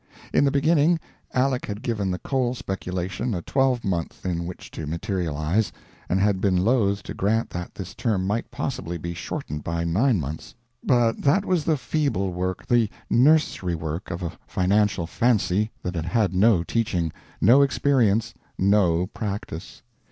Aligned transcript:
In 0.33 0.45
the 0.45 0.49
beginning, 0.49 0.99
Aleck 1.35 1.67
had 1.67 1.83
given 1.83 2.09
the 2.09 2.17
coal 2.17 2.55
speculation 2.55 3.35
a 3.35 3.43
twelvemonth 3.43 4.25
in 4.25 4.47
which 4.47 4.71
to 4.71 4.87
materialize, 4.87 5.71
and 6.09 6.19
had 6.19 6.41
been 6.41 6.57
loath 6.65 7.03
to 7.03 7.13
grant 7.13 7.51
that 7.51 7.75
this 7.75 7.93
term 7.93 8.25
might 8.25 8.49
possibly 8.49 8.97
be 8.97 9.13
shortened 9.13 9.63
by 9.63 9.83
nine 9.83 10.19
months. 10.19 10.55
But 10.83 11.21
that 11.21 11.45
was 11.45 11.65
the 11.65 11.77
feeble 11.77 12.33
work, 12.33 12.65
the 12.65 12.89
nursery 13.11 13.75
work, 13.75 14.09
of 14.09 14.23
a 14.23 14.33
financial 14.47 15.05
fancy 15.05 15.69
that 15.83 15.93
had 15.93 16.05
had 16.05 16.33
no 16.33 16.63
teaching, 16.63 17.13
no 17.39 17.61
experience, 17.61 18.33
no 18.57 19.05
practice. 19.05 19.83